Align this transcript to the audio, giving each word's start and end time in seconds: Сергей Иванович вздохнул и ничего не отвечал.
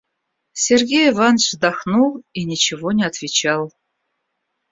Сергей 0.53 1.11
Иванович 1.11 1.51
вздохнул 1.53 2.23
и 2.33 2.43
ничего 2.45 2.91
не 2.91 3.03
отвечал. 3.03 3.71